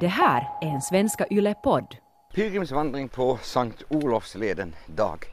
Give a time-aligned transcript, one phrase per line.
[0.00, 1.96] Det här är en Svenska Yle-podd.
[2.34, 5.24] Pilgrimsvandring på Sankt Olofsleden dag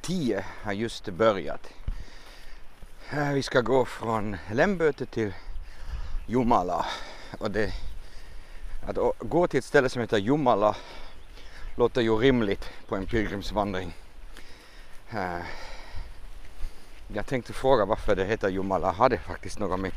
[0.00, 1.68] 10 har just börjat.
[3.10, 5.34] Eh, vi ska gå från Lämböte till
[6.26, 6.86] Jomala.
[7.38, 7.72] Och det,
[8.88, 10.76] att gå till ett ställe som heter Jomala
[11.76, 13.92] låter ju rimligt på en pilgrimsvandring.
[15.10, 15.44] Eh,
[17.14, 18.92] jag tänkte fråga varför det heter Jomala.
[18.92, 19.92] Har det faktiskt något med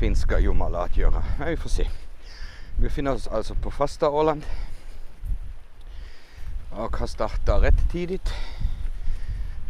[0.00, 1.22] finska Jomala att göra?
[1.38, 1.88] Men vi får se.
[2.78, 4.46] Vi befinner oss alltså på fasta Åland
[6.72, 8.28] och har startat rätt tidigt.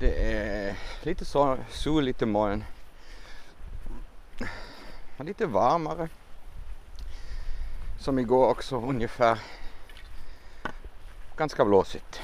[0.00, 2.64] Det är lite så, sol, lite moln.
[5.16, 6.08] Och Lite varmare.
[7.98, 9.38] Som igår också ungefär.
[11.36, 12.20] Ganska blåsigt.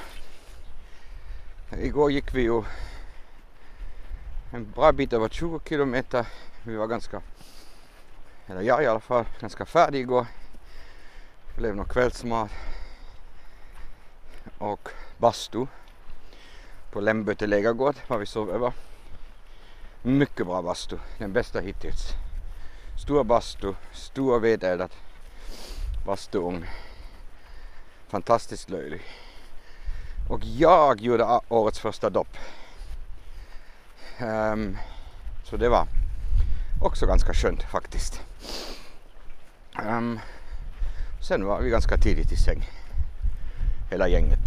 [1.77, 2.63] Igår gick vi ju
[4.53, 6.27] en bra bit över 20 kilometer.
[6.63, 7.21] Vi var ganska,
[8.47, 10.25] eller jag i alla fall, ganska färdig igår.
[11.55, 12.51] Det blev nog kvällsmat
[14.57, 15.65] och bastu
[16.91, 18.73] på Lämböte lägergård var vi sov över.
[20.01, 22.09] Mycket bra bastu, den bästa hittills.
[23.03, 24.91] Stor bastu, stor vedeldad
[26.05, 26.65] bastuugn.
[28.07, 29.01] Fantastiskt löjlig.
[30.29, 32.37] Och jag gjorde årets första dopp.
[34.21, 34.77] Um,
[35.43, 35.87] så det var
[36.81, 38.21] också ganska skönt faktiskt.
[39.85, 40.19] Um,
[41.27, 42.69] sen var vi ganska tidigt i säng.
[43.91, 44.39] Hela gänget.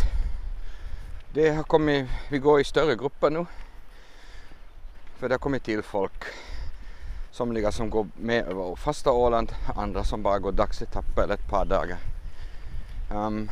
[1.32, 3.46] Det har kommit, vi går i större grupper nu.
[5.18, 6.24] För det har kommit till folk.
[7.30, 11.64] Somliga som går med över fasta Åland, andra som bara går dagsetapper eller ett par
[11.64, 11.98] dagar.
[13.14, 13.50] Um,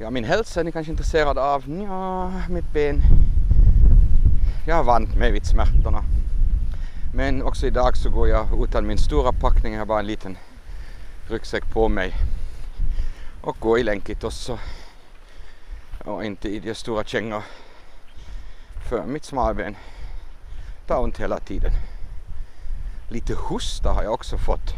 [0.00, 1.64] ja, min hälsa är ni kanske intresserade av?
[1.88, 3.02] Ja, mitt ben.
[4.66, 6.04] Jag har vant mig vid smärtorna.
[7.14, 10.36] Men också idag så går jag utan min stora packning, jag har bara en liten
[11.28, 12.14] ryggsäck på mig.
[13.42, 14.58] Och går i länkigt så
[16.04, 17.42] och inte i de stora kängor.
[18.88, 19.76] För mitt smalben
[20.86, 21.72] tar ont hela tiden.
[23.10, 24.74] Lite hosta har jag också fått.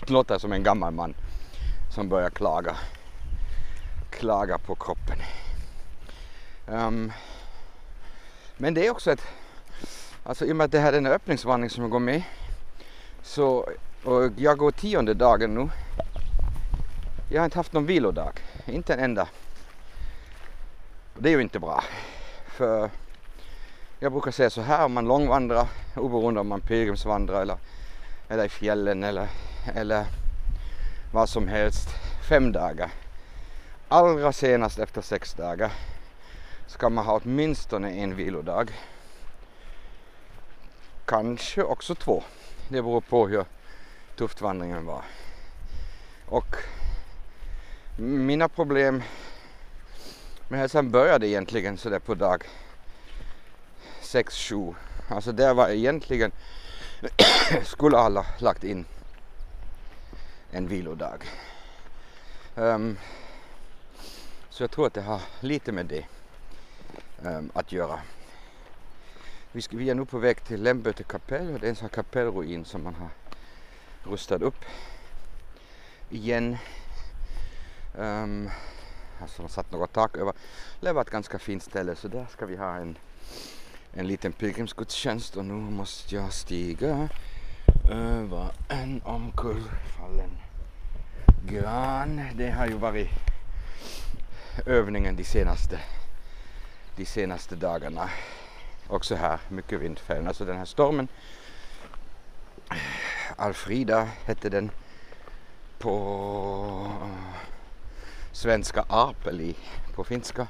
[0.00, 1.14] Det låter som en gammal man
[1.94, 2.76] som börjar klaga.
[4.10, 5.18] Klaga på kroppen.
[6.66, 7.12] Um,
[8.56, 9.26] men det är också ett,
[10.22, 12.22] alltså i och med att det här är en öppningsvandring som jag går med.
[13.22, 13.68] Så,
[14.04, 15.68] och jag går tionde dagen nu.
[17.30, 18.32] Jag har inte haft någon vilodag,
[18.66, 19.28] inte en enda.
[21.18, 21.84] Det är ju inte bra.
[22.46, 22.90] För
[23.98, 27.56] jag brukar säga så här om man långvandrar, oberoende om man pilgrimsvandrar eller,
[28.28, 29.28] eller i fjällen eller,
[29.74, 30.04] eller
[31.12, 31.88] vad som helst,
[32.28, 32.90] fem dagar.
[33.88, 35.72] Allra senast efter sex dagar
[36.66, 38.70] ska man ha åtminstone en vilodag.
[41.04, 42.22] Kanske också två.
[42.68, 43.44] Det beror på hur
[44.16, 45.02] tufft vandringen var.
[46.26, 46.56] Och
[47.96, 49.02] mina problem
[50.48, 52.44] med hälsan började egentligen sådär på dag
[54.02, 54.74] 6-7.
[55.08, 56.32] Alltså där var egentligen
[57.64, 58.84] skulle alla lagt in
[60.50, 61.24] en vilodag.
[62.54, 62.98] Um,
[64.50, 66.06] så jag tror att det har lite med det
[67.22, 67.98] um, att göra.
[69.52, 71.88] Vi, ska, vi är nu på väg till Lämböte kapell och det är en sån
[71.88, 73.08] här kapellruin som man har
[74.06, 74.64] rustad upp
[76.10, 76.56] igen.
[77.94, 78.50] Um,
[79.20, 80.32] alltså de satt något tak över.
[80.80, 82.98] Det var ett ganska fint ställe så där ska vi ha en,
[83.92, 87.08] en liten pilgrimsgudstjänst och nu måste jag stiga
[87.90, 90.30] över en omkullfallen
[91.46, 92.20] gran.
[92.34, 93.08] Det har ju varit
[94.66, 95.80] övningen de senaste,
[96.96, 98.10] de senaste dagarna.
[98.88, 100.28] Också här mycket vindfällen.
[100.28, 101.08] Alltså den här stormen
[103.36, 104.70] Alfrida hette den
[105.78, 106.92] på
[108.32, 109.56] svenska Apeli
[109.94, 110.46] på finska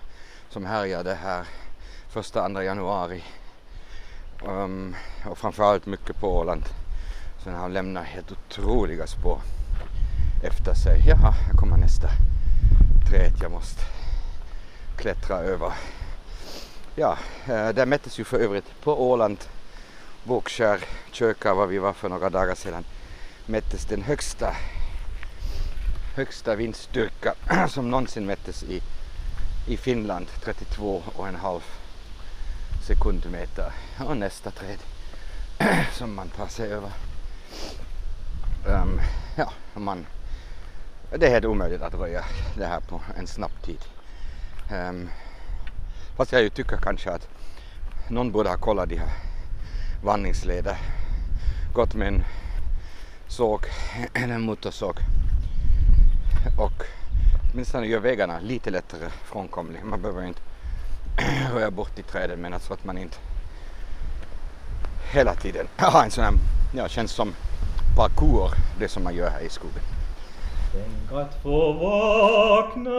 [0.49, 1.47] som härjade här
[2.09, 3.23] första andra januari.
[4.47, 6.63] Um, och framförallt mycket på Åland.
[7.45, 9.41] Sen har lämnat helt otroliga spår
[10.43, 11.03] efter sig.
[11.07, 12.09] Jaha, här kommer nästa
[13.11, 13.83] träd jag måste
[14.97, 15.73] klättra över.
[16.95, 19.39] Ja, eh, där mättes ju för övrigt på Åland,
[20.27, 22.85] Vågskär, kyrka var vi var för några dagar sedan,
[23.47, 24.57] mättes den högsta
[26.15, 27.35] högsta vindstyrka
[27.69, 28.83] som någonsin mättes i,
[29.69, 31.61] i Finland, 32,5
[32.87, 33.73] sekundmeter.
[34.09, 34.79] Och nästa träd
[35.93, 36.91] som man tar sig över.
[38.67, 39.01] Um,
[39.37, 40.07] ja, man,
[41.19, 42.25] det är helt omöjligt att röja
[42.57, 43.85] det här på en snabb tid.
[44.73, 45.11] Um,
[46.17, 47.29] fast jag ju tycker kanske att
[48.09, 49.34] någon borde ha kollat de här
[50.05, 50.77] vandringsleder.
[51.75, 52.25] Gått med en
[53.29, 53.61] såg,
[54.15, 54.97] eller motorsåg.
[56.59, 56.83] Och
[57.53, 59.85] åtminstone gör vägarna lite lättare frånkomliga.
[59.85, 60.41] Man behöver inte
[61.55, 63.17] röja bort i träden men alltså att man inte
[65.13, 66.33] hela tiden har en sån här,
[66.77, 67.35] ja känns som
[67.97, 69.83] parkour, det som man gör här i skogen.
[70.73, 72.91] Tänk att få vakna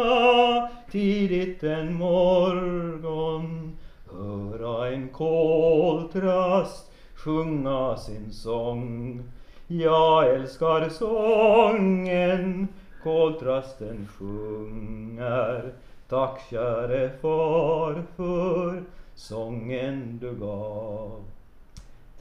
[0.92, 3.78] tidigt en morgon
[4.16, 6.92] höra en koltrast
[7.26, 9.24] sjunga sin sång.
[9.68, 12.68] Jag älskar sången
[13.04, 15.74] koltrasten sjunger.
[16.10, 18.84] Tack käre far för
[19.16, 21.24] sången du gav.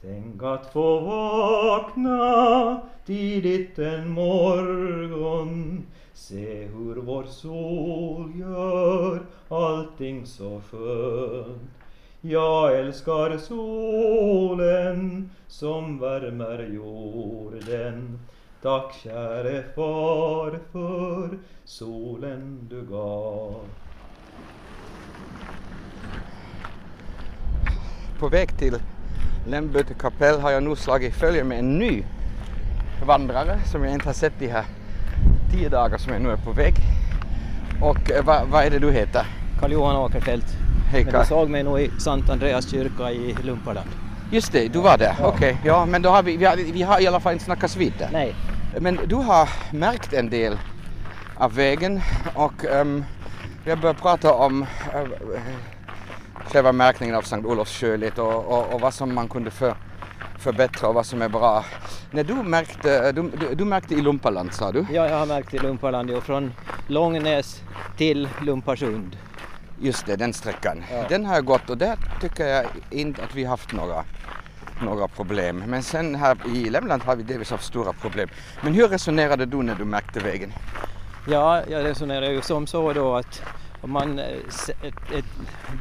[0.01, 5.85] Tänk att få vakna tidigt en morgon.
[6.13, 9.19] Se hur vår sol gör
[9.49, 11.84] allting så skönt.
[12.27, 18.19] Jag älskar solen som värmer jorden
[18.61, 23.59] Tack käre far för solen du gav
[28.19, 28.77] På väg till
[29.47, 32.03] Lämböte kapell har jag nu slagit följe med en ny
[33.07, 34.65] vandrare som jag inte har sett de här
[35.51, 36.73] tio dagar som jag nu är på väg.
[37.81, 39.44] Och eh, vad, vad är det du heter?
[39.59, 40.45] Karl-Johan Åkerfeldt.
[40.91, 41.21] Hej Men Karl.
[41.21, 43.89] du såg mig nog i Sankt Andreas kyrka i Lumparland.
[44.31, 45.15] Just det, du var där.
[45.23, 47.75] Okej, ja men då har vi, vi har, vi har i alla fall inte snackats
[47.75, 48.09] vid där.
[48.11, 48.35] Nej.
[48.79, 50.57] Men du har märkt en del
[51.37, 52.01] av vägen
[52.33, 53.05] och um,
[53.65, 54.67] jag börjar prata om uh,
[56.45, 57.83] själva märkningen av Sankt Olofs
[58.17, 59.75] och, och, och vad som man kunde för,
[60.39, 61.65] förbättra och vad som är bra.
[62.11, 64.85] När du märkte, du, du, du märkte i Lumpaland sa du?
[64.91, 66.53] Ja, jag har märkt i Lumparland och från
[66.87, 67.61] Långnäs
[67.97, 69.17] till Lumparsund.
[69.81, 70.83] Just det, den sträckan.
[70.91, 71.05] Ja.
[71.09, 74.03] Den har jag gått och där tycker jag inte att vi haft några,
[74.81, 75.63] några problem.
[75.67, 78.29] Men sen här i Lämland har vi delvis haft stora problem.
[78.61, 80.53] Men hur resonerade du när du märkte vägen?
[81.27, 83.41] Ja, jag resonerar ju som så då att
[83.81, 84.25] om man, eh,
[84.81, 85.25] ett, ett,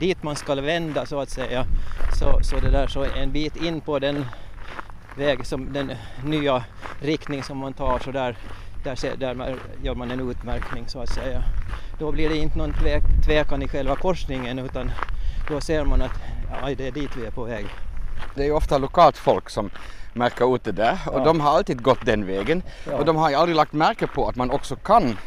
[0.00, 1.64] dit man ska vända så att säga,
[2.18, 4.26] så, så det där så en bit in på den
[5.16, 5.92] väg som den
[6.24, 6.64] nya
[7.00, 8.36] riktning som man tar så där,
[8.84, 11.42] där, där gör man en utmärkning så att säga.
[11.98, 14.90] Då blir det inte någon tvek, tvekan i själva korsningen utan
[15.48, 16.12] då ser man att
[16.62, 17.66] aj, det är dit vi är på väg.
[18.34, 19.70] Det är ju ofta lokalt folk som
[20.12, 21.24] märker ut det där och Ja.
[21.24, 22.62] de har alltid gått den vägen.
[22.90, 22.96] Ja.
[22.96, 25.18] Och de har ju aldrig lagt märke på att man också kan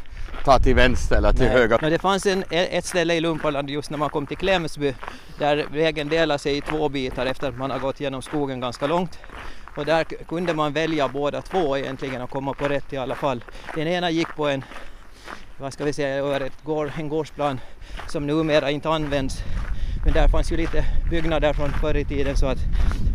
[0.45, 1.53] ta till vänster eller till Nej.
[1.53, 1.77] höger.
[1.81, 4.93] Men det fanns en, ett ställe i Lumparland just när man kom till Klemsby
[5.39, 8.87] där vägen delar sig i två bitar efter att man har gått genom skogen ganska
[8.87, 9.19] långt.
[9.77, 13.43] Och där kunde man välja båda två egentligen och komma på rätt i alla fall.
[13.75, 14.63] Den ena gick på en,
[15.59, 17.59] vad ska vi säga, över ett gård, en gårdsplan
[18.07, 19.43] som numera inte används.
[20.05, 22.57] Men där fanns ju lite byggnader från förr i tiden så att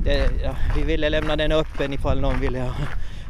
[0.04, 2.74] det, ja, vi ville lämna den öppen ifall någon ville ha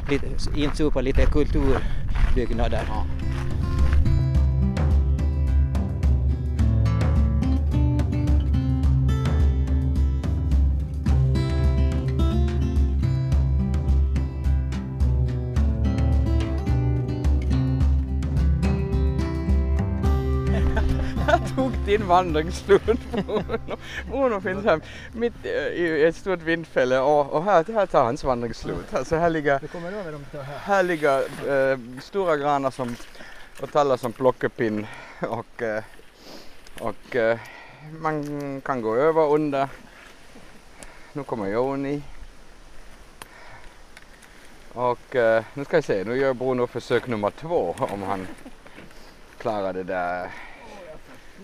[0.09, 0.25] lite,
[0.55, 2.81] insupa lite kulturbyggnader.
[2.87, 3.05] Ja.
[21.83, 23.77] Tog din vandringsslut Bruno.
[24.09, 24.81] Bruno finns här
[25.11, 28.93] mitt eh, i ett stort vindfälle och, och här, här tar hans vandringsslut.
[28.93, 29.59] Alltså här ligger,
[30.65, 30.83] här.
[30.83, 31.19] ligger
[31.71, 32.95] eh, stora granar som,
[33.61, 34.87] och tallar som plockepinn
[35.19, 35.83] och, eh,
[36.79, 37.15] och
[37.99, 39.67] man kan gå över under.
[41.13, 42.01] Nu kommer Joni.
[44.73, 45.15] Och
[45.53, 48.27] nu ska jag se, nu gör Bruno försök nummer två om han
[49.37, 50.29] klarar det där.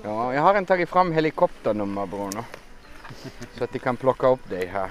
[0.04, 2.44] Ja, jag har en tagit fram helikopternummer Bruno.
[3.58, 4.90] Så att de kan plocka upp dig här.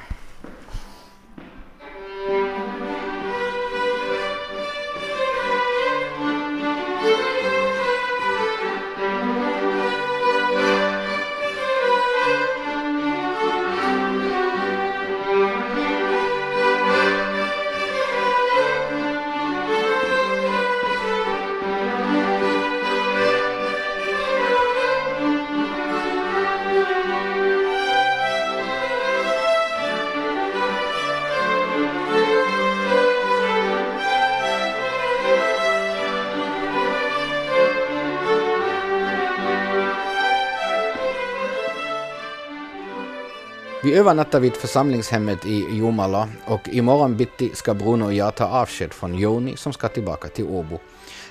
[43.88, 48.92] Vi övernattar vid församlingshemmet i Jomala och imorgon bitti ska Bruno och jag ta avsked
[48.92, 50.78] från Joni som ska tillbaka till Åbo.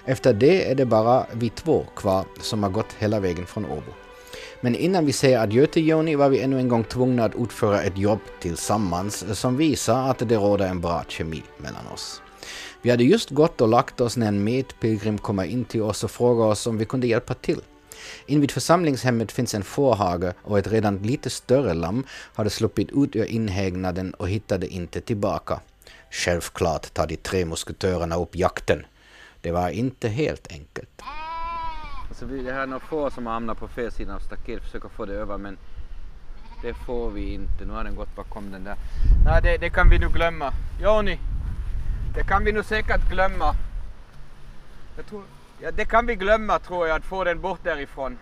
[0.06, 3.92] Efter det är det bara vi två kvar som har gått hela vägen från Åbo.
[4.62, 7.82] Men innan vi säger adjö till Joni var vi ännu en gång tvungna att utföra
[7.82, 12.22] ett jobb tillsammans som visar att det råder en bra kemi mellan oss.
[12.82, 16.12] Vi hade just gått och lagt oss när en medpilgrim kommer in till oss och
[16.12, 17.62] frågar oss om vi kunde hjälpa till.
[18.26, 23.26] Invid församlingshemmet finns en fårhage och ett redan lite större lamm hade sluppit ut ur
[23.26, 25.60] inhägnaden och hittade inte tillbaka.
[26.12, 28.86] Självklart tar de tre musketörerna upp jakten.
[29.42, 31.02] Det var inte helt enkelt.
[32.10, 34.90] Alltså det här är några få som har hamnat på fel sida av staketet, försöker
[34.90, 35.58] få det över men
[36.62, 37.66] det får vi inte.
[37.66, 38.76] Nu har den gått bakom den där.
[39.26, 40.54] Nej, det, det kan vi nog glömma.
[40.82, 41.20] Joni,
[42.16, 43.56] det kan vi nog säkert glömma.
[44.96, 45.24] Jag tror,
[45.60, 48.18] ja, det kan vi glömma tror jag, att få den bort därifrån.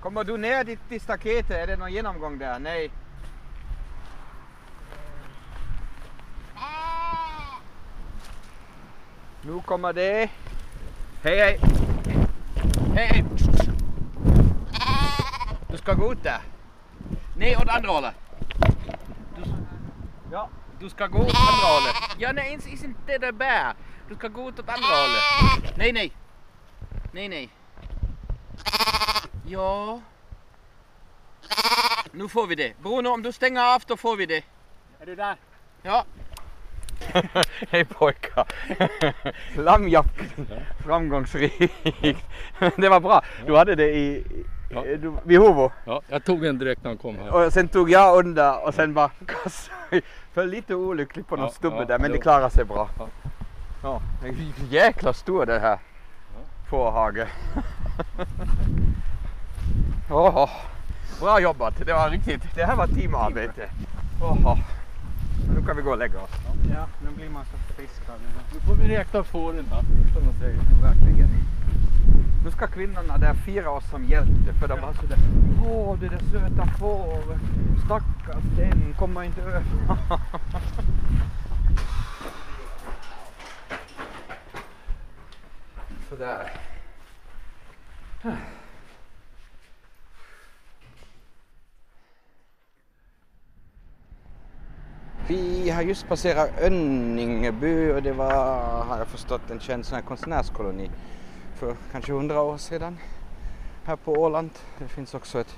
[0.00, 1.50] Kommer du ner dit till staketet?
[1.50, 2.58] Är det någon genomgång där?
[2.58, 2.90] Nej.
[9.42, 10.30] Nu kommer det.
[11.22, 11.60] Hej hej!
[12.94, 13.24] Hej hej!
[15.70, 16.40] Du ska gå ut där.
[17.36, 18.14] Nej, åt andra hållet.
[19.36, 19.42] Du,
[20.32, 20.48] ja,
[20.80, 21.96] du ska gå åt andra hållet.
[22.18, 23.74] Ja, nej, inte, inte det där.
[24.08, 25.76] Du ska gå ut åt andra hållet.
[25.76, 26.12] Nej, nej.
[27.12, 27.50] Nej, nej.
[29.46, 30.00] Ja.
[32.12, 32.72] Nu får vi det.
[32.82, 34.44] Bruno, om du stänger av då får vi det.
[35.00, 35.36] Är du där?
[35.82, 36.04] Ja.
[37.70, 38.46] Hej pojkar!
[39.62, 40.34] Lammjakt
[40.84, 41.74] framgångsrikt.
[42.76, 43.22] det var bra.
[43.46, 44.24] Du hade det i,
[44.74, 44.82] Ja.
[44.82, 45.72] du, vid Hovo.
[45.84, 47.34] Ja, jag tog en direkt när han kom här.
[47.46, 50.02] Och sen tog jag under och sen bara kastade
[50.32, 52.88] Föll lite olyckligt på någon Ja, stubbe ja, där men det klarade sig bra.
[52.98, 53.08] Ja.
[53.82, 54.00] Ja.
[54.68, 55.78] Jäkla stor den här
[56.70, 57.26] fårhage.
[60.10, 60.50] Åh,
[61.20, 61.74] bra jobbat.
[61.86, 62.42] Det var riktigt.
[62.54, 63.70] Det här var teamarbete.
[64.22, 64.58] Åh.
[65.54, 66.30] Nu kan vi gå och lägga oss.
[66.74, 68.02] Ja, nu blir man så frisk.
[68.54, 69.82] Nu får vi räkna fåren här.
[70.14, 71.28] Som de säger, verkligen.
[72.44, 75.18] Nu ska kvinnorna där fira oss som hjälte för de var sådär
[75.66, 77.40] Åh det där söta fåret,
[77.84, 79.62] stackars den, kommer inte över.
[86.08, 86.52] Sådär.
[95.28, 100.02] Vi har just passerat Önningeby och det var, har jag förstått, en känd sån här
[100.02, 100.90] konstnärskoloni
[101.54, 102.98] för kanske hundra år sedan
[103.84, 104.50] här på Åland.
[104.78, 105.56] Det finns också ett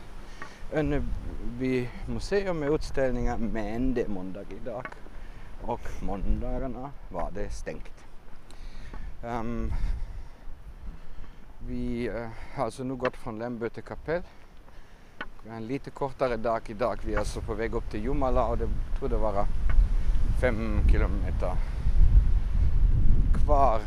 [0.72, 4.86] Önneby museum med utställningar men det är måndag idag
[5.62, 8.04] och måndagarna var det stängt.
[9.24, 9.72] Um,
[11.68, 14.22] vi eh, har alltså nu gått från Lämböte till Kapell.
[15.44, 16.98] Vi har en lite kortare dag idag.
[17.04, 19.46] Vi är alltså på väg upp till Jumala och det trodde vara
[20.40, 21.52] fem kilometer
[23.44, 23.80] kvar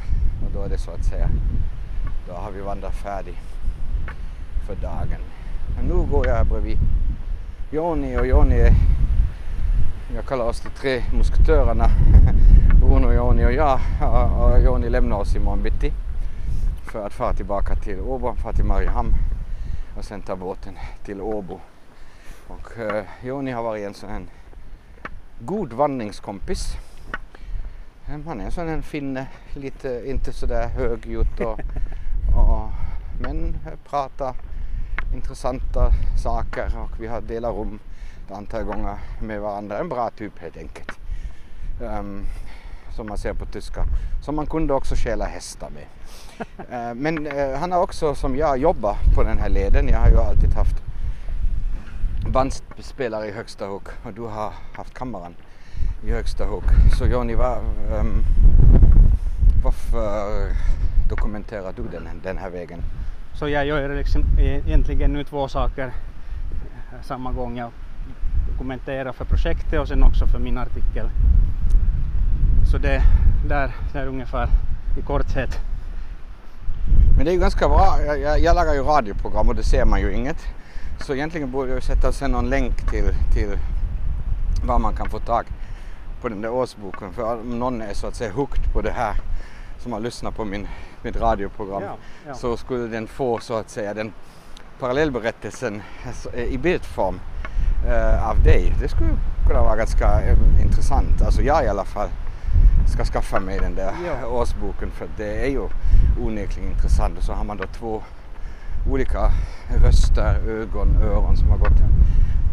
[0.45, 1.29] och då är det så att säga,
[2.29, 3.37] då har vi vandrat färdigt
[4.67, 5.21] för dagen.
[5.75, 6.77] Men nu går jag här bredvid
[7.71, 8.73] Joni och Joni är,
[10.15, 11.89] jag kallar oss de tre musketörerna,
[12.79, 13.79] Bruno, Joni och jag.
[14.01, 15.93] Och- Joni lämnar oss imorgon bitti
[16.91, 19.13] för att fara tillbaka till Åbo, fara till Mariehamn
[19.97, 20.73] och sen ta båten
[21.05, 21.59] till Åbo.
[22.47, 24.21] Och eh, Joni har varit en sån här
[25.39, 26.73] god vandringskompis.
[28.07, 31.59] Eh, han är en sån här finne, lite, inte sådär högljutt och,
[33.19, 33.57] men
[33.89, 34.35] pratar
[35.13, 35.91] intressanta
[36.23, 37.79] saker och vi har delat rum
[38.25, 39.79] ett antal gånger med varandra.
[39.79, 40.91] En bra typ helt enkelt.
[41.81, 42.25] Ehm,
[42.95, 43.85] som man ser på tyska.
[44.21, 45.85] Som man kunde också stjäla hästar med.
[46.71, 49.87] Eh, men eh, han har också som jag jobbat på den här leden.
[49.87, 50.75] Jag har ju alltid haft
[52.33, 55.35] bandspelare i högsta hugg och du har haft kameran
[56.03, 56.63] i högsta hugg.
[56.97, 57.57] Så Joni, var,
[57.91, 58.23] ehm,
[59.63, 60.51] varför
[61.09, 62.83] dokumenterar du den, den här vägen?
[63.39, 67.57] Så jag gör liksom e- egentligen nu två saker eh, samma gång.
[67.57, 67.71] Jag
[68.51, 71.09] dokumenterar för projektet och sen också för min artikel.
[72.71, 73.01] Så det
[73.47, 74.49] där, där ungefär
[74.97, 75.59] i korthet.
[77.15, 77.97] Men det är ju ganska bra.
[78.05, 80.47] Jag, jag, jag lagar ju radioprogram och det ser man ju inget.
[80.99, 83.57] Så egentligen borde jag sätta sen någon länk till, till
[84.65, 85.45] var man kan få tag
[86.21, 87.13] på den där årsboken.
[87.13, 89.15] För om någon är så att säga hooked på det här
[89.79, 90.67] som har lyssnat på min,
[91.03, 91.95] mitt radioprogram Ja,
[92.27, 92.33] ja.
[92.33, 94.13] så skulle den få så att säga den
[94.79, 97.19] parallellberättelsen alltså, eh, i bildform
[97.87, 98.73] eh, av dig.
[98.81, 99.09] Det skulle
[99.47, 101.21] kunna vara ganska eh, intressant.
[101.21, 102.09] Alltså jag i alla fall
[102.87, 104.27] ska skaffa mig den där Ja.
[104.27, 105.61] årsboken för det är ju
[106.21, 107.17] onekligen intressant.
[107.17, 108.01] Och så har man då två
[108.91, 109.31] olika
[109.85, 111.79] röster, ögon, öron som har gått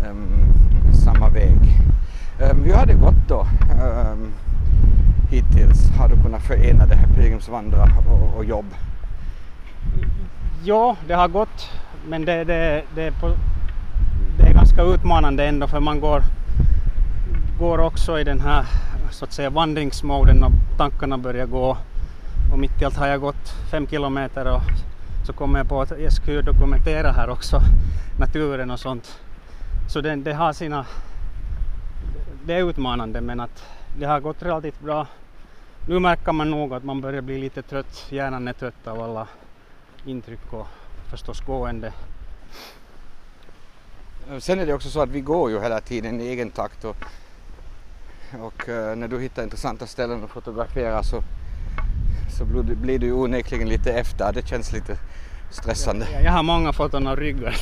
[0.07, 0.29] ehm,
[1.05, 1.59] samma väg.
[2.51, 4.33] Um, hur har det gått då ehm,
[5.31, 5.91] hittills?
[5.99, 8.67] Har du kunnat förena det här pilgrimsvandra och, och jobb?
[10.65, 11.71] Ja, det har gått
[12.09, 13.33] men det, det, det, är på,
[14.39, 16.23] det är ganska utmanande ändå för man går
[17.59, 18.65] går också i den här
[19.11, 21.79] så att säga vandringsmoden och tankarna börjar gå.
[22.53, 24.63] Och mitt i allt har jag gått fem kilometer och
[25.27, 27.61] så kommer jag på att jag skulle dokumentera här också
[28.19, 29.21] naturen och sånt.
[29.89, 30.87] Så det, det har sina...
[32.45, 33.65] Det är utmanande men att
[33.99, 35.07] det har gått relativt bra.
[35.89, 38.07] Nu märker man nog att man börjar bli lite trött.
[38.11, 39.29] Hjärnan är trött av alla
[40.05, 40.67] intryck och
[41.11, 41.93] förstås gående.
[44.39, 46.97] Sen är det också så att vi går ju hela tiden i egen takt och,
[48.41, 51.23] och eh, när du hittar intressanta ställen att fotografera så,
[52.39, 54.33] så blir du- onekligen lite efter.
[54.33, 54.99] Det känns lite
[55.51, 56.07] stressande.
[56.13, 57.57] Jag, jag har många foton av ryggar.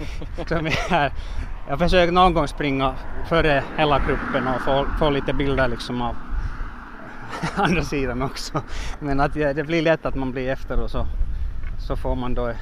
[0.48, 1.12] som jag, här.
[1.68, 2.94] jag försöker någon gång springa
[3.28, 6.16] före hela gruppen och få, få lite bilder liksom av
[7.54, 8.62] andra sidan också.
[8.98, 11.06] Men att det blir lätt att man blir efter och så,
[11.78, 12.52] så får man då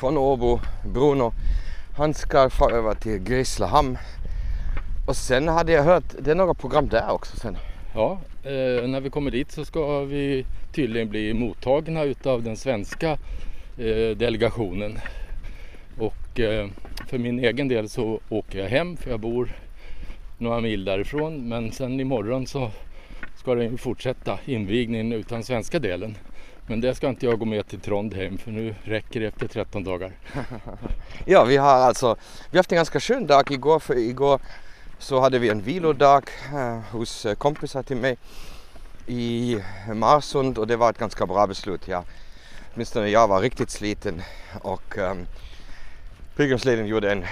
[0.00, 0.60] från Åbo,
[0.94, 1.32] Bruno.
[1.96, 3.98] Han ska få över till Grisslehamn.
[5.06, 7.56] Och sen hade jag hört, det är några program där också sen.
[7.94, 13.10] Ja, eh, när vi kommer dit så ska vi tydligen bli mottagna utav den svenska
[13.78, 14.98] eh, delegationen.
[15.98, 16.68] Och eh,
[17.08, 19.48] för min egen del så åker jag hem för jag bor
[20.38, 21.48] några mil därifrån.
[21.48, 22.70] Men sen imorgon så
[23.44, 26.16] ska den ju fortsätta invigningen utan svenska delen.
[26.66, 29.84] Men det ska inte jag gå med till Trondheim för nu räcker det efter 13
[29.84, 30.12] dagar.
[31.24, 32.16] Ja, vi har alltså,
[32.50, 34.40] vi har haft en ganska skön dag igår för igår
[34.98, 36.22] så hade vi en vilodag
[36.54, 38.16] eh, hos eh, kompisar till mig
[39.06, 39.58] i
[39.94, 41.88] Marsund och det var ett ganska bra beslut.
[41.88, 42.04] Ja.
[42.74, 44.22] Åtminstone jag var riktigt sliten
[44.62, 45.14] och eh,
[46.36, 47.24] pilgrimsleden gjorde en,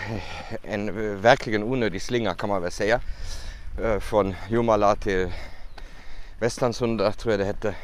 [0.62, 3.01] en verkligen onödig slinga kan man väl säga.
[3.83, 5.29] Eh, från Jomala till
[6.43, 7.75] Västansunda tror jag det hette.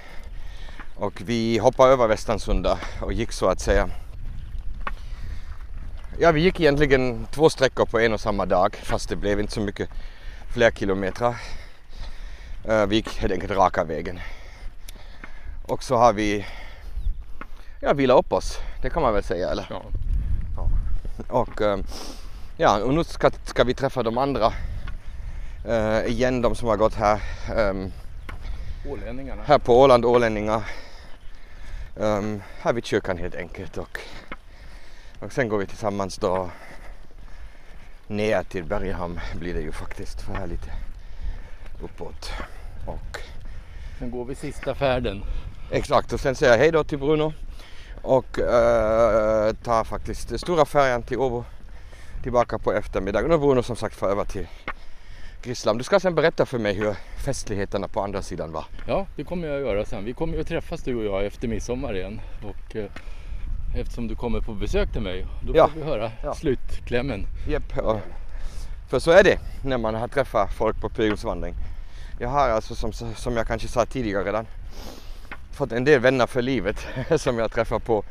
[0.97, 3.91] Och vi hoppade över Västansunda och gick så att säga
[6.19, 9.53] Ja, vi gick egentligen två sträckor på en och samma dag fast det blev inte
[9.53, 9.89] så mycket
[10.55, 11.37] fler kilometer.
[12.65, 14.21] Eh, Vi gick helt enkelt raka vägen.
[15.67, 16.47] Och så har vi
[17.81, 19.67] ja, vilat upp oss, det kan man väl säga eller?
[19.71, 19.83] Ja.
[21.29, 21.79] Och eh,
[22.57, 24.53] ja, och nu ska, ska vi träffa de andra
[25.69, 27.21] eh, igen, de som har gått här,
[27.57, 27.93] ehm,
[28.91, 29.43] Ålänningarna.
[29.43, 30.63] här på Åland, ålänningar.
[31.95, 34.01] Um, här vid kyrkan helt enkelt och,
[35.21, 36.51] och sen går vi tillsammans då
[38.07, 40.71] ner till Berghamn blir det ju faktiskt för här lite
[41.83, 42.31] uppåt.
[42.87, 43.21] Och
[43.99, 45.25] Sen går vi sista färden.
[45.71, 47.33] exakt och sen säger jag hej då till Bruno
[48.03, 48.45] och uh,
[49.65, 51.45] tar faktiskt stora färjan till Åbo
[52.23, 54.47] tillbaka på eftermiddagen och Bruno som sagt får över till
[55.43, 55.79] Grisslam.
[55.79, 58.65] Du ska sen berätta för mig hur festligheterna på andra sidan var.
[58.87, 60.05] Ja, det kommer jag att göra sen.
[60.05, 62.21] Vi kommer ju att träffas du och jag efter midsommar igen.
[62.43, 62.85] Och eh,
[63.77, 65.69] eftersom du kommer på besök till mig, då Ja.
[65.69, 66.35] får vi höra Ja.
[66.35, 67.27] slutklämmen.
[67.83, 68.01] Och-
[68.91, 71.55] för så är det när man har träffat folk på pilgrimsvandring.
[72.21, 74.47] Jag har alltså som, som jag kanske sa tidigare redan
[75.53, 78.05] fått en del vänner för livet som jag träffar på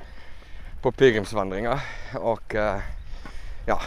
[0.82, 1.80] på pilgrimsvandringar
[2.16, 2.76] och uh,
[3.66, 3.82] ja,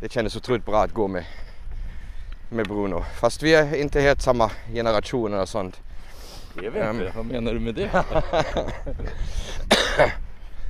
[0.00, 1.24] det kändes otroligt bra att gå med,
[2.48, 3.04] med Bruno.
[3.20, 5.80] Fast vi är inte helt samma generation och sånt.
[6.54, 7.04] Det är vi inte.
[7.04, 7.90] Um, Vad menar du med det?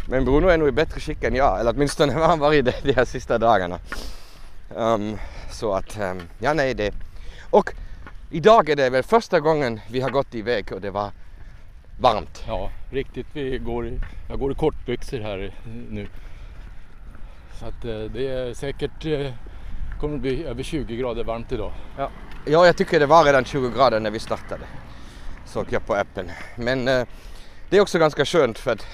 [0.09, 2.75] Men Bruno är nog i bättre skick än jag, eller åtminstone har han varit det
[2.83, 3.79] de här sista dagarna.
[4.77, 5.19] Um,
[5.51, 6.95] så att, um, ja nej det.
[7.51, 7.75] Och
[8.31, 11.11] idag är det väl första gången vi har gått iväg och det var
[12.01, 12.45] varmt.
[12.47, 13.27] Ja, riktigt.
[13.33, 15.55] Vi går i, jag går i kortbyxor här
[15.91, 16.09] nu.
[17.59, 19.33] Så att eh, det är säkert eh,
[20.01, 21.73] kommer att bli över 20 grader varmt idag.
[21.97, 22.11] Ja.
[22.45, 24.67] ja, jag tycker det var redan 20 grader när vi startade.
[25.47, 26.31] Såg jag på appen.
[26.57, 27.07] Men eh,
[27.71, 28.87] det är också ganska skönt för att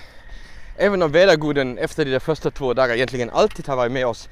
[0.76, 4.28] även om väderguden efter de första två dagarna egentligen alltid har varit med oss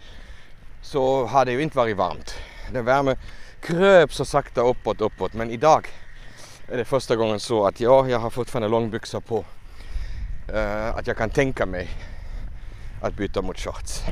[0.82, 2.35] så har det ju inte varit varmt.
[2.72, 3.16] Den värme
[3.61, 5.35] kröp så sakta uppåt, uppåt.
[5.35, 5.88] Men idag
[6.68, 9.44] är det första gången så att ja, jag har fortfarande långbyxor på.
[10.54, 11.88] Uh, att jag kan tänka mig
[13.02, 14.02] att byta mot shorts.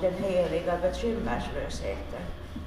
[0.00, 2.22] Den heliga bekymmerslösheten.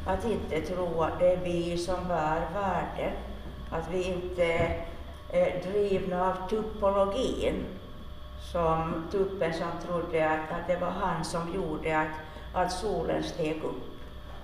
[0.05, 3.13] Att inte tro att det är vi som bär världen.
[3.69, 4.75] Att vi inte
[5.29, 7.65] är drivna av tuppologin.
[8.51, 12.15] Som tuppen som trodde att, att det var han som gjorde att,
[12.53, 13.83] att solen steg upp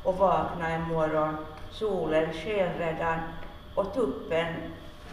[0.03, 1.37] och vaknade en morgon.
[1.71, 3.19] Solen sken redan
[3.75, 4.55] och tuppen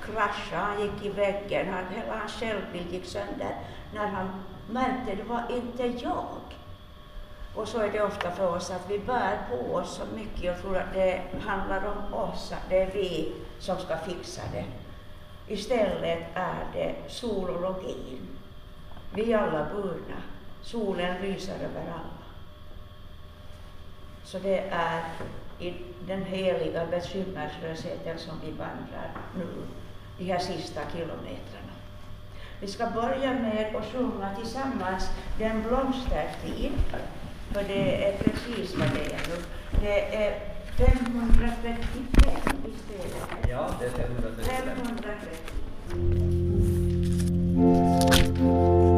[0.01, 3.57] kraschade, han gick i väggen, han, hela hans självbild gick sönder
[3.95, 4.29] när han
[4.71, 6.27] märkte det var inte jag.
[7.57, 10.62] Och så är det ofta för oss att vi bär på oss så mycket och
[10.62, 14.64] tror att det handlar om oss, att det är vi som ska fixa det.
[15.55, 18.29] Istället är det solologin.
[19.14, 20.23] Vi är alla burna.
[20.62, 22.27] Solen lyser över alla.
[24.25, 25.03] Så det är
[25.59, 25.75] i
[26.07, 29.47] den heliga bekymmerslösheten som vi vandrar nu,
[30.19, 31.73] de här sista kilometrarna.
[32.61, 36.73] Vi ska börja med att sjunga tillsammans Den blomstertid
[37.52, 39.37] för det är precis vad det är nu.
[39.80, 40.32] Det är
[40.76, 41.62] 535,
[42.64, 43.50] visst är det?
[43.50, 44.44] Ja, det är 535.
[47.64, 48.95] 535.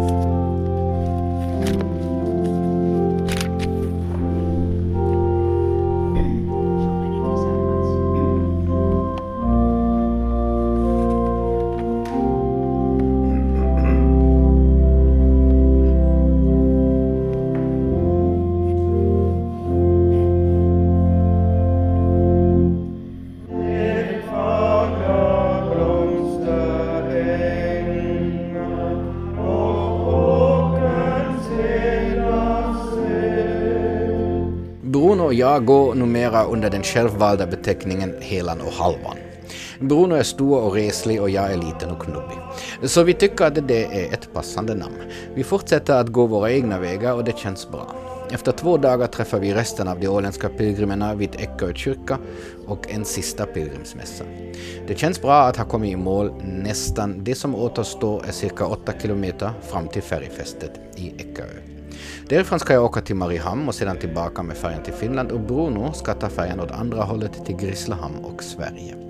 [35.38, 39.16] Jag går numera under den självvalda beteckningen Helan och Halvan.
[39.80, 42.38] Bruno är stor och reslig och jag är liten och knubbig.
[42.82, 44.96] Så vi tycker att det är ett passande namn.
[45.34, 47.94] Vi fortsätter att gå våra egna vägar och det känns bra.
[48.30, 52.18] Efter två dagar träffar vi resten av de åländska pilgrimerna vid Eckerö kyrka
[52.66, 54.24] och en sista pilgrimsmässa.
[54.86, 57.24] Det känns bra att ha kommit i mål nästan.
[57.24, 61.77] Det som återstår är cirka åtta kilometer fram till färgfästet i Eckerö.
[62.28, 65.92] Därifrån ska jag åka till Mariehamn och sedan tillbaka med färjan till Finland och Bruno
[65.92, 69.08] ska ta färjan åt andra hållet till Grisslehamn och Sverige.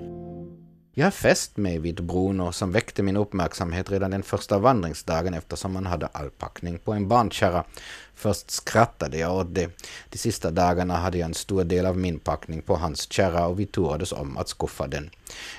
[0.93, 5.75] Jag har fäst mig vid Bruno som väckte min uppmärksamhet redan den första vandringsdagen eftersom
[5.75, 7.63] han hade all packning på en barnkärra.
[8.15, 9.69] Först skrattade jag åt det.
[10.09, 13.59] De sista dagarna hade jag en stor del av min packning på hans kärra och
[13.59, 15.09] vi turades om att skuffa den.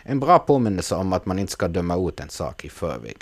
[0.02, 3.16] En bra påminnelse om att man inte ska döma ut en sak i förväg.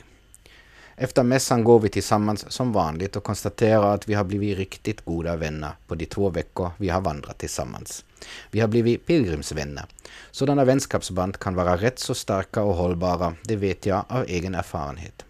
[1.01, 5.37] Efter mässan går vi tillsammans som vanligt och konstaterar att vi har blivit riktigt goda
[5.37, 8.05] vänner på de två veckor vi har vandrat tillsammans.
[8.51, 9.85] Vi har blivit pilgrimsvänner.
[10.31, 15.25] Sådana vänskapsband kan vara rätt så starka och hållbara, det vet jag av egen erfarenhet.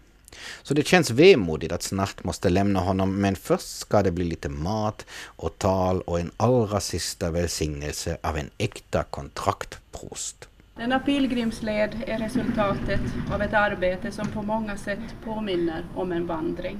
[0.63, 4.49] Så det känns vemodigt att snart måste lämna honom, men först ska det bli lite
[4.49, 10.49] mat och tal och en allra sista välsignelse av en äkta kontraktprost.
[10.79, 13.01] Denna pilgrimsled är resultatet
[13.33, 16.79] av ett arbete som på många sätt påminner om en vandring.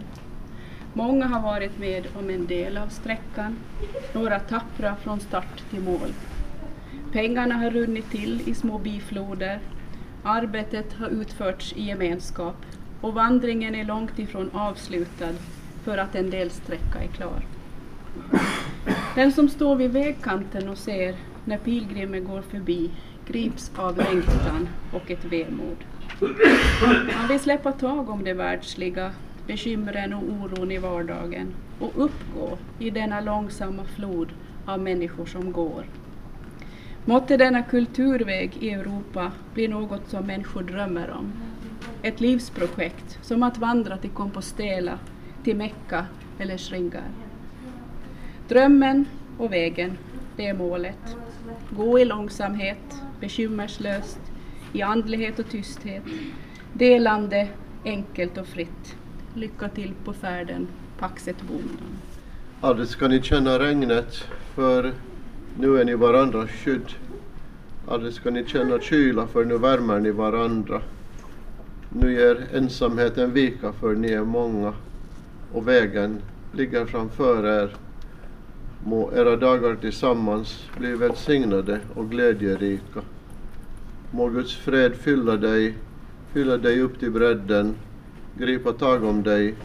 [0.93, 3.57] Många har varit med om en del av sträckan,
[4.13, 6.13] några tappra från start till mål.
[7.12, 9.59] Pengarna har runnit till i små bifloder,
[10.23, 12.65] arbetet har utförts i gemenskap
[13.01, 15.33] och vandringen är långt ifrån avslutad
[15.83, 17.45] för att en del sträcka är klar.
[19.15, 22.91] Den som står vid vägkanten och ser när pilgrimen går förbi
[23.32, 25.78] grips av längtan och ett vemod.
[27.18, 29.12] Man vill släppa tag om det världsliga,
[29.48, 34.28] bekymren och oron i vardagen och uppgå i denna långsamma flod
[34.65, 35.86] av människor som går.
[37.06, 41.32] Måtte denna kulturväg i Europa bli något som människor drömmer om.
[42.02, 45.00] Ett livsprojekt, som att vandra till Compostela,
[45.44, 46.06] till Mecka
[46.39, 47.10] eller Sringar.
[48.48, 49.06] Drömmen
[49.38, 49.98] och vägen,
[50.39, 51.15] det är målet.
[51.69, 54.19] Gå i långsamhet, bekymmerslöst,
[54.73, 56.04] i andlighet och tysthet,
[56.73, 57.47] delande
[57.86, 58.95] enkelt och fritt.
[59.34, 60.67] Lycka till på färden,
[60.99, 61.88] Paxet Bonden.
[62.62, 64.93] Aldrig ska ni känna regnet, för
[65.58, 66.91] nu är ni varandras skydd.
[67.88, 70.82] Aldrig ska ni känna kyla, för nu värmer ni varandra.
[71.89, 74.73] Nu ger ensamheten vika, för ni är många
[75.54, 76.21] och vägen
[76.52, 77.75] ligger framför er.
[78.84, 83.02] Må era dagar tillsammans bli välsignade och glädjerika.
[84.12, 85.78] Må Guds fred fylla dig,
[86.34, 87.76] fylla dig upp till bredden,
[88.38, 89.56] gripa tag om dig,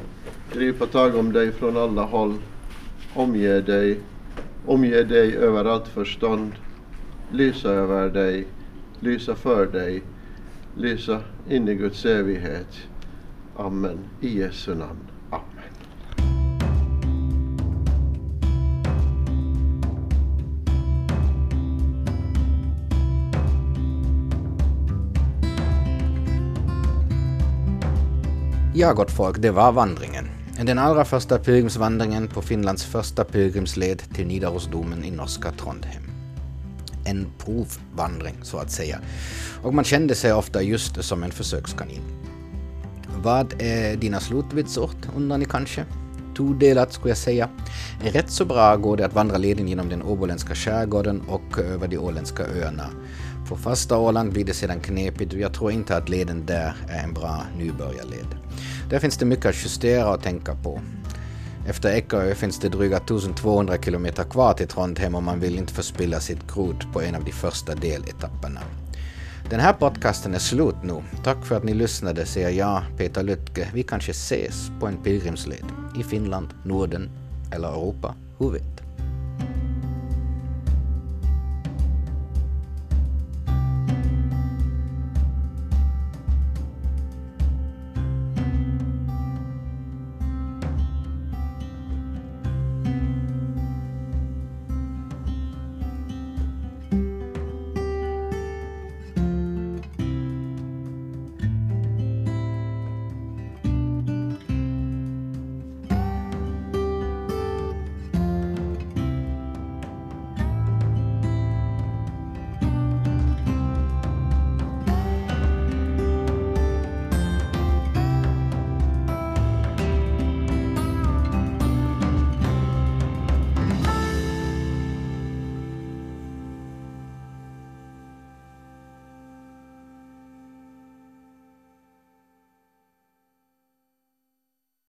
[0.53, 2.35] gripa tag om dig från alla håll,
[3.14, 4.00] omge dig,
[4.66, 6.53] omge dig över allt förstånd,
[7.33, 8.46] lysa över dig,
[9.00, 10.03] lysa för dig,
[10.77, 12.88] lysa in i Guds evighet.
[13.57, 13.98] Amen.
[14.20, 15.13] I Jesu namn.
[28.76, 30.28] Ja, gott folk, det var vandringen.
[30.62, 36.02] Den allra första pilgrimsvandringen på Finlands första pilgrimsled till Nidarosdomen i norska Trondheim.
[37.04, 38.98] En provvandring, så att säga.
[39.62, 42.02] Och man kände sig ofta just som en försökskanin.
[43.22, 45.84] Vad är dina slutvitsord, undrar ni kanske?
[46.37, 47.48] Tudelat skulle jag säga.
[48.00, 51.98] Rätt så bra går det att vandra leden genom den åboländska skärgården och över de
[51.98, 52.90] åländska öarna.
[53.48, 57.04] På fasta Åland blir det sedan knepigt och jag tror inte att leden där är
[57.04, 58.26] en bra nybörjarled.
[58.90, 60.80] Där finns det mycket att justera och tänka på.
[61.68, 66.20] Efter Eckerö finns det dryga 1200 kilometer kvar till Trondheim och man vill inte förspilla
[66.20, 68.61] sitt krut på en av de första deletapperna.
[69.50, 71.02] Den här podcasten är slut nu.
[71.24, 73.68] Tack för att ni lyssnade, säger jag, Peter Lytke.
[73.74, 75.64] Vi kanske ses på en pilgrimsled
[76.00, 77.11] i Finland, Norden
[77.52, 78.14] eller Europa.
[78.38, 78.83] Who vet?